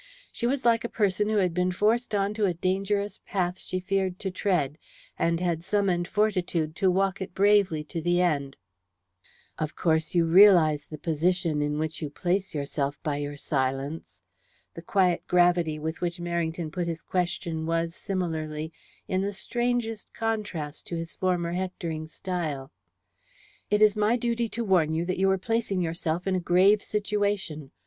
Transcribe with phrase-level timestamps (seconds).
[0.31, 3.79] She was like a person who had been forced on to a dangerous path she
[3.79, 4.79] feared to tread,
[5.19, 8.57] and had summoned fortitude to walk it bravely to the end.
[9.59, 14.23] "Of course you realize the position in which you place yourself by your silence?"
[14.73, 18.73] The quiet gravity with which Merrington put this question was, similarly,
[19.07, 22.71] in the strangest contrast to his former hectoring style.
[23.69, 26.81] "It is my duty to warn you that you are placing yourself in a grave
[26.81, 27.69] situation.